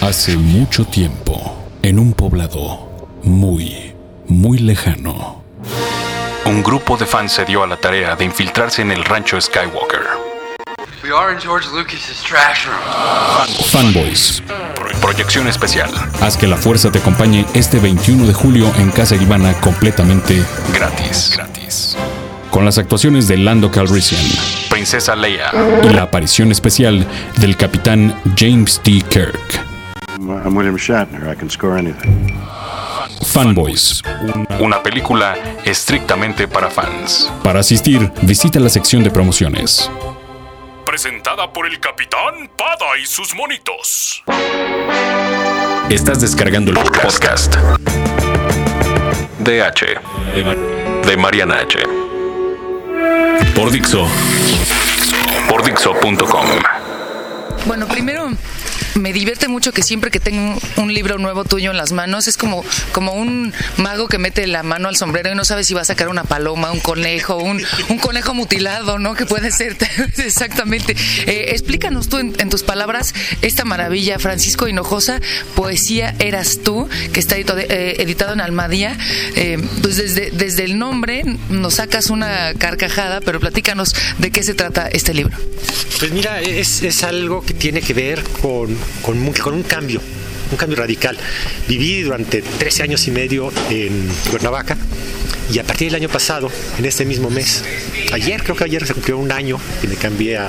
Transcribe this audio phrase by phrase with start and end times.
[0.00, 3.94] Hace mucho tiempo, en un poblado muy,
[4.26, 5.42] muy lejano,
[6.44, 10.02] un grupo de fans se dio a la tarea de infiltrarse en el rancho Skywalker.
[11.02, 12.78] We are in George Lucas's trash room.
[13.70, 14.42] Fanboys.
[15.00, 15.90] Proyección especial.
[16.20, 21.32] Haz que la fuerza te acompañe este 21 de julio en Casa Ivana completamente gratis.
[21.34, 21.96] Gratis.
[22.52, 24.20] Con las actuaciones de Lando Calrissian,
[24.68, 25.50] Princesa Leia
[25.82, 27.06] y la aparición especial
[27.38, 29.02] del capitán James T.
[29.08, 29.40] Kirk.
[30.18, 31.32] I'm William Shatner.
[31.32, 32.30] I can score anything.
[33.24, 34.02] Fanboys.
[34.60, 37.32] Una película estrictamente para fans.
[37.42, 39.90] Para asistir, visita la sección de promociones.
[40.84, 44.22] Presentada por el Capitán Pada y sus monitos.
[45.88, 47.56] Estás descargando el podcast.
[49.38, 51.06] DH.
[51.06, 52.01] De Mariana H.
[53.54, 54.06] Por Dixo.
[55.48, 56.46] Por Dixo.com.
[57.66, 58.30] Bueno, primero
[58.94, 62.36] me divierte mucho que siempre que tengo un libro nuevo tuyo en las manos es
[62.36, 65.82] como, como un mago que mete la mano al sombrero y no sabe si va
[65.82, 67.62] a sacar una paloma, un conejo, un,
[68.00, 69.14] conejo mutilado, ¿no?
[69.14, 69.76] Que puede ser
[70.18, 70.96] exactamente.
[71.26, 75.20] Eh, explícanos tú en, tus palabras esta maravilla, Francisco Hinojosa,
[75.54, 78.98] Poesía Eras tú, que está editado, eh, editado en Almadía.
[79.36, 84.54] Eh, pues desde, desde el nombre nos sacas una carcajada, pero platícanos de qué se
[84.54, 85.36] trata este libro.
[85.98, 90.00] Pues mira, es, es algo que tiene que ver con con, un cambio,
[90.50, 91.16] un cambio radical.
[91.68, 94.76] Viví durante 13 años y medio en Cuernavaca
[95.52, 97.62] y a partir del año pasado, en este mismo mes,
[98.12, 100.48] ayer, creo que ayer se cumplió un año que me cambié a,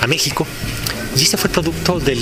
[0.00, 0.46] a México.
[1.16, 2.18] Y ese fue el producto del,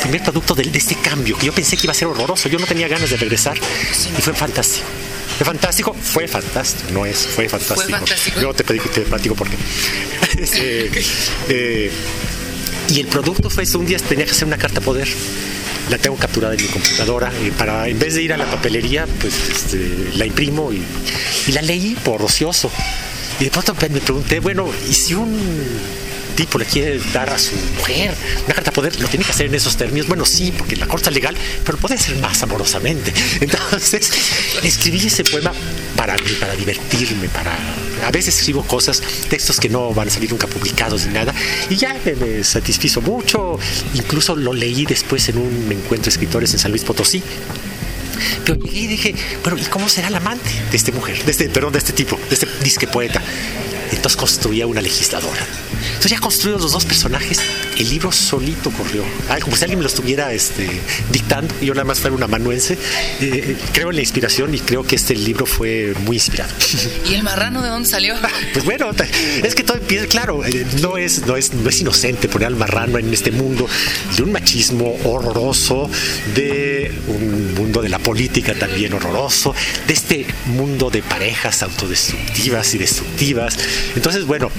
[0.00, 2.48] primer producto de este cambio, que yo pensé que iba a ser horroroso.
[2.48, 4.86] Yo no tenía ganas de regresar y fue fantástico.
[5.36, 7.82] Fue fantástico, fue fantástico, no es, fue fantástico.
[7.82, 8.40] Fue fantástico.
[8.40, 9.56] Yo te, te platico por qué.
[10.38, 10.90] Este,
[11.48, 11.90] eh,
[12.92, 15.08] y el producto fue eso, un día tenía que hacer una carta poder.
[15.90, 17.32] La tengo capturada en mi computadora.
[17.44, 20.82] Y para, en vez de ir a la papelería, pues este, la imprimo y,
[21.46, 22.70] y la leí por ocioso.
[23.40, 25.38] Y de pronto me pregunté, bueno, ¿y si un
[26.36, 28.14] tipo le quiere dar a su mujer
[28.44, 30.06] una carta de poder, lo tiene que hacer en esos términos.
[30.08, 33.12] Bueno, sí, porque la corta legal, pero puede ser más amorosamente.
[33.40, 34.10] Entonces,
[34.62, 35.52] escribí ese poema
[36.02, 37.56] para mí, para divertirme, para...
[38.04, 41.32] A veces escribo cosas, textos que no van a salir nunca publicados ni nada,
[41.70, 43.56] y ya me, satisfizo mucho.
[43.94, 47.22] Incluso lo leí después en un encuentro de escritores en San Luis Potosí.
[48.44, 51.48] Pero llegué y dije, bueno, ¿y cómo será el amante de esta mujer, de este,
[51.48, 53.22] perdón, de este tipo, de este disque poeta?
[53.90, 55.46] Entonces construía una legisladora.
[55.86, 57.38] Entonces ya construidos los dos personajes,
[57.78, 59.04] el libro solito corrió.
[59.42, 60.68] como si alguien me lo estuviera este,
[61.10, 62.78] dictando y yo nada más fuera un amanuense.
[63.20, 66.52] Eh, creo en la inspiración y creo que este libro fue muy inspirado.
[67.10, 68.14] ¿Y el marrano de dónde salió?
[68.52, 68.90] Pues bueno,
[69.42, 72.56] es que todo empieza, claro, eh, no es, no, es, no es inocente poner al
[72.56, 73.66] marrano en este mundo
[74.16, 75.88] de un machismo horroroso,
[76.34, 79.54] de un mundo de la política también horroroso,
[79.86, 83.58] de este mundo de parejas autodestructivas y destructivas.
[83.96, 84.50] Entonces, bueno,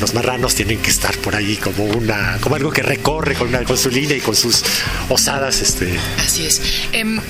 [0.00, 3.62] los marranos tienen que estar por ahí como una como algo que recorre con, una,
[3.62, 4.64] con su línea y con sus
[5.08, 6.60] osadas este así es
[6.92, 7.20] em,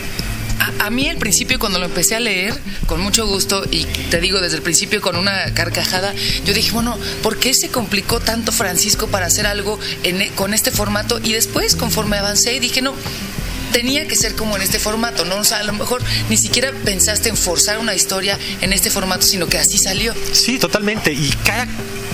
[0.80, 2.54] a, mí al principio cuando lo empecé a leer,
[2.86, 6.12] con mucho gusto, y te digo desde el principio con una carcajada,
[6.44, 10.70] yo dije, bueno, ¿por qué se complicó tanto Francisco para hacer algo e, con este
[10.70, 11.20] formato?
[11.22, 12.92] Y después, conforme avancé, dije, no,
[13.72, 15.36] tenía que ser como en este formato, ¿no?
[15.36, 19.26] O sea, a lo mejor ni siquiera pensaste en forzar una historia en este formato,
[19.26, 20.14] sino que así salió.
[20.32, 21.12] Sí, totalmente.
[21.12, 21.66] Y cada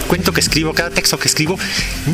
[0.04, 1.58] cuento que escribo, cada texto que escribo,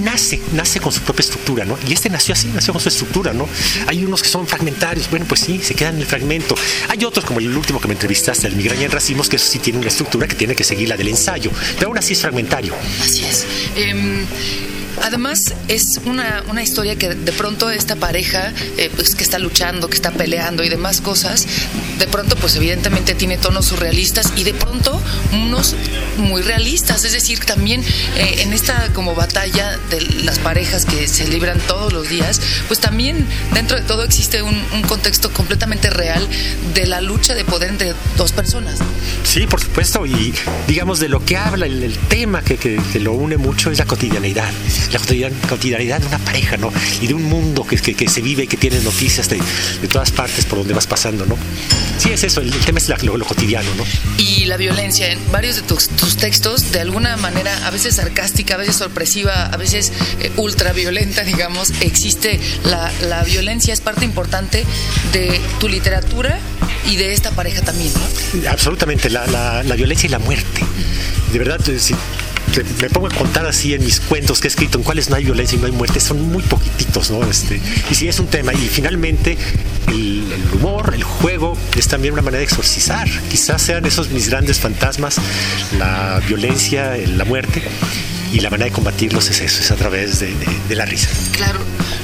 [0.03, 1.79] nace, nace con su propia estructura, ¿no?
[1.89, 3.49] Y este nació así, nació con su estructura, ¿no?
[3.87, 6.55] Hay unos que son fragmentarios, bueno, pues sí, se quedan en el fragmento.
[6.89, 9.59] Hay otros, como el último que me entrevistaste, el Migraña en Racimos, que eso sí
[9.59, 12.75] tiene una estructura que tiene que seguir la del ensayo, pero aún así es fragmentario.
[13.03, 13.47] Así es.
[13.77, 14.27] Em,
[15.03, 19.89] Además, es una, una, historia que de pronto esta pareja, eh, pues que está luchando,
[19.89, 21.47] que está peleando y demás cosas,
[21.99, 25.01] de pronto, pues evidentemente tiene tonos surrealistas y de pronto
[25.33, 25.75] unos
[26.19, 27.05] muy realistas.
[27.05, 27.83] Es decir, también
[28.17, 32.81] eh, en esta como batalla de las parejas que se libran todos los días, pues
[32.81, 36.27] también dentro de todo existe un, contexto completamente real
[36.75, 38.81] de la lucha de poder entre dos personas.
[39.23, 40.05] Sí, por supuesto.
[40.05, 40.35] Y
[40.67, 43.85] digamos, de lo que habla el, tema que, que, que lo une mucho es la
[43.85, 44.51] cotidianidad
[44.93, 46.73] la cotidianidad de una pareja, ¿no?
[47.01, 49.41] Y de un mundo que, que, se vive y que tiene noticias de,
[49.81, 51.37] de, todas partes por donde vas pasando, ¿no?
[51.99, 53.85] Sí, es eso, el, tema es lo, cotidiano, ¿no?
[54.19, 58.59] Y la violencia, en varios de tus, textos, de alguna manera, a veces sarcástica, a
[58.59, 64.65] veces sorpresiva, a veces eh, ultra violenta, digamos, existe la, la violencia, es parte importante
[65.13, 66.39] de tu literatura
[66.89, 68.51] y de esta pareja también, ¿no?
[68.51, 70.63] Absolutamente, la, la, la violencia y la muerte.
[71.33, 71.95] De verdad, si
[72.81, 75.25] me pongo a contar así en mis cuentos que he escrito en cuáles no hay
[75.25, 77.23] violencia y no hay muerte, son muy poquititos, ¿no?
[77.29, 77.61] Este,
[77.91, 78.53] y sí es un tema.
[78.53, 79.37] Y finalmente
[79.89, 80.25] el,
[80.55, 83.09] humor, el juego, es también una manera de exorcizar.
[83.31, 85.17] Quizás sean esos mis grandes fantasmas,
[85.79, 87.63] la violencia, la muerte.
[88.33, 90.35] Y la manera de combatirlos es eso, es a través de,
[90.69, 91.09] de la risa.
[91.33, 91.61] Claro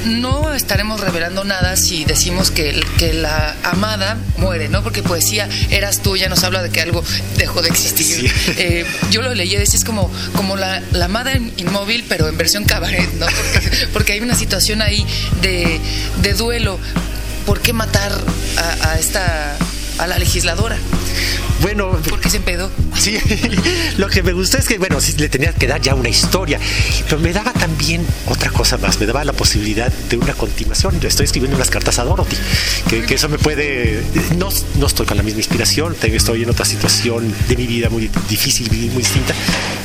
[0.07, 4.83] no estaremos revelando nada si decimos que, que la amada muere, ¿no?
[4.83, 7.03] Porque poesía eras tú, ya nos habla de que algo
[7.37, 8.33] dejó de existir.
[8.59, 13.13] Eh, yo lo leí, es como, como la, la, amada inmóvil, pero en versión cabaret,
[13.15, 13.27] ¿no?
[13.93, 15.05] Porque, hay una situación ahí
[15.43, 15.81] de,
[16.23, 16.79] de duelo.
[17.45, 18.13] ¿Por qué matar
[18.57, 19.57] a, a esta
[19.99, 20.77] a la legisladora?
[21.63, 21.99] Bueno.
[22.09, 22.71] Porque se empedó.
[22.99, 23.19] Sí,
[23.99, 26.59] lo que me gustó es que, bueno, sí le tenía que dar ya una historia,
[27.05, 30.99] pero me daba también otra cosa más, me daba la posibilidad de una continuación.
[31.03, 32.37] Estoy escribiendo unas cartas a Dorothy,
[32.89, 34.03] que, eso me puede.
[34.37, 34.49] No,
[34.79, 38.71] no estoy con la misma inspiración, estoy en otra situación de mi vida muy difícil,
[38.71, 39.35] muy distinta,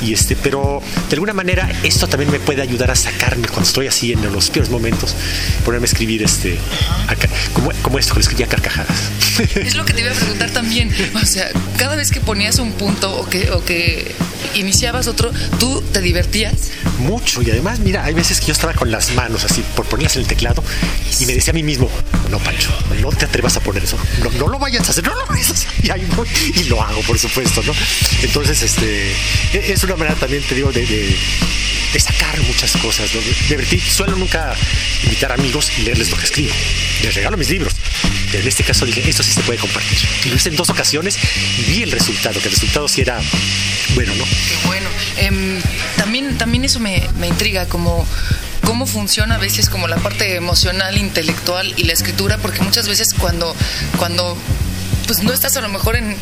[0.02, 3.88] y este, pero de alguna manera esto también me puede ayudar a sacarme cuando estoy
[3.88, 5.16] así en los peores momentos,
[5.66, 6.58] ponerme a escribir este,
[7.54, 8.98] como, como esto, que lo escribía carcajadas.
[9.56, 12.74] Es lo que te iba a preguntar también, o sea, cada vez que ponías un
[12.74, 14.12] punto o que, o que
[14.56, 16.72] iniciabas otro, ¿tú te divertías?
[17.00, 20.16] Mucho, y además, mira, hay veces que yo estaba con las manos así, por ponerlas
[20.16, 20.64] en el teclado,
[21.20, 21.90] y me decía a mí mismo,
[22.30, 22.70] no, Pancho,
[23.00, 23.98] no te atrevas a poner eso,
[24.38, 26.82] no, lo vayas a hacer, no lo vayas a hacer, y ahí voy, y lo
[26.82, 27.74] hago, por supuesto, ¿no?
[28.24, 29.12] Entonces, este,
[29.54, 33.22] e, es una manera también, te digo, de, de, sacar muchas cosas, ¿no?
[33.22, 33.80] De.
[33.80, 34.56] Suelo nunca
[35.04, 36.54] invitar amigos y leerles lo que escribo.
[37.04, 37.74] Les regalo mis libros.
[38.34, 39.98] En este caso dije, esto sí se puede compartir.
[40.26, 41.18] Y lo hice en dos ocasiones
[41.60, 43.20] y vi el resultado, que el resultado sí era
[43.94, 44.24] bueno, ¿no?
[44.24, 44.90] Qué bueno.
[45.18, 45.62] Em,
[45.98, 48.08] también, también eso me, me intriga, como
[48.64, 53.14] cómo funciona a veces como la parte emocional, intelectual y la escritura, porque muchas veces
[53.14, 53.56] cuando,
[53.98, 54.38] cuando
[55.12, 56.16] pues no estás a lo mejor en,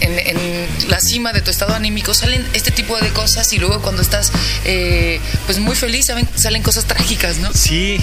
[0.88, 4.32] la cima de tu estado anímico, salen este tipo de cosas y luego cuando estás
[4.66, 7.54] eh, pues muy feliz salen cosas trágicas, ¿no?
[7.54, 8.02] Sí,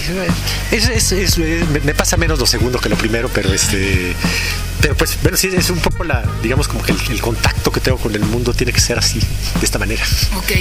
[0.71, 1.39] es,
[1.83, 4.15] me pasa menos lo segundo que lo primero, pero este
[4.81, 7.99] pero pues bueno sí es un poco la digamos como que el, contacto que tengo
[7.99, 10.05] con el mundo tiene que ser así de esta manera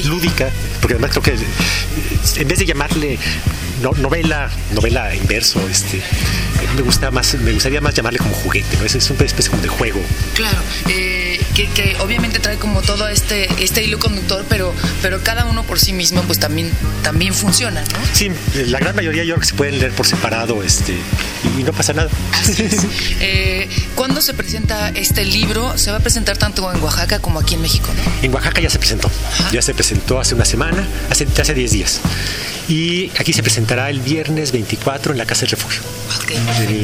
[0.06, 0.50] lúdica
[0.80, 3.20] porque además creo que en vez de llamarle
[4.00, 6.02] novela novela inverso este
[6.76, 8.86] me gusta más me gustaría más llamarle como juguete ¿no?
[8.86, 10.02] es, es una especie como de juego
[10.34, 10.58] claro
[10.90, 15.80] eh, que, obviamente trae como todo este este hilo conductor pero pero cada uno por
[15.80, 16.72] sí mismo pues también
[17.04, 18.00] también funciona ¿no?
[18.14, 20.96] sí la gran mayoría yo creo que se pueden leer por separado este
[21.58, 22.86] y, no pasa nada Así es.
[23.20, 25.78] Eh, ¿Cuándo se presenta este libro?
[25.78, 27.90] Se va a presentar tanto en Oaxaca como aquí en México,
[28.22, 29.10] En Oaxaca ya se presentó.
[29.52, 32.02] Ya se presentó hace una semana, hace, hace 10 días.
[32.68, 35.82] Y aquí se presentará el viernes 24 en la Casa del Refugio.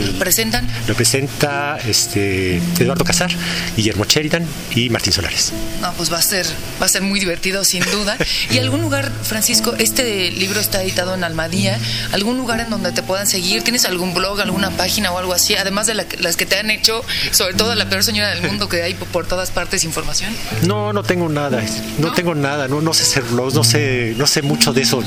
[0.06, 0.68] ¿Lo presentan?
[0.88, 3.32] Lo presenta este, Eduardo Casar,
[3.76, 4.46] Guillermo Sheridan
[4.76, 5.54] y Martín Solares.
[5.82, 6.46] No, pues va a ser,
[6.82, 8.18] va a ser muy divertido, sin duda.
[8.52, 11.80] ¿Y algún lugar, Francisco, este libro está editado en Almadía,
[12.12, 13.64] algún lugar en donde te puedan seguir?
[13.64, 15.56] ¿Tienes algún blog, alguna página o algo así?
[15.56, 18.84] Además de las que te han hecho, sobre todo la peor señora del mundo, que
[18.84, 20.36] hay por todas partes información.
[20.64, 21.64] No, no tengo nada,
[21.98, 25.02] no, tengo nada, no, no sé hacer blogs, no sé, no sé mucho de eso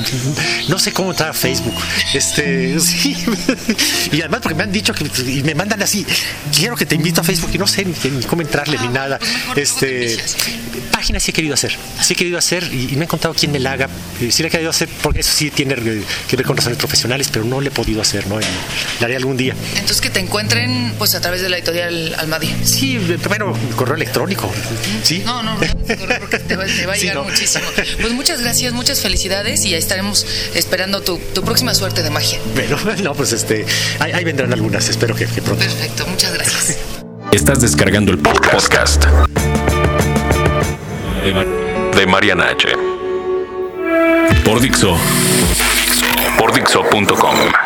[0.69, 1.75] no sé cómo entrar a Facebook.
[2.12, 3.16] Este, sí.
[4.12, 6.06] Y además porque me han dicho que y me mandan así,
[6.56, 9.19] quiero que te invito a Facebook y no sé ni, cómo entrarle ni nada.
[9.56, 10.16] Este,
[10.80, 13.58] páginas sí he querido hacer, sí he querido hacer y, me han contado quién me
[13.58, 13.88] la haga.
[14.31, 17.44] Sí le he querido hacer porque eso sí tiene que ver con razones profesionales, pero
[17.44, 18.38] no le he podido hacer, ¿no?
[18.40, 19.54] La haré algún día.
[19.74, 22.54] Entonces que te encuentren pues a través de la editorial Almadía.
[22.62, 24.50] Sí, primero correo electrónico.
[25.02, 25.22] Sí.
[25.24, 26.66] No, no, correo porque te va, a
[26.96, 27.64] llegar muchísimo.
[28.00, 32.38] Pues muchas gracias, muchas felicidades y ya estaremos esperando tu, próxima suerte de magia.
[32.54, 33.66] Bueno, no, pues este,
[33.98, 35.56] ahí, vendrán algunas, espero que, pronto.
[35.56, 36.78] Perfecto, muchas gracias.
[37.32, 39.04] Estás descargando el podcast,
[41.32, 42.69] de Mariana H.
[44.44, 44.94] Por Dixo.
[46.36, 47.63] Por Dixo.com.